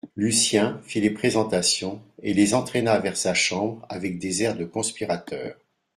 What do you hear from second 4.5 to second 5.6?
de conspirateurs.